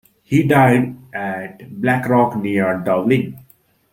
He 0.23 0.41
died 0.41 0.97
at 1.13 1.79
Blackrock, 1.79 2.35
near 2.35 2.79
Dublin. 2.83 3.37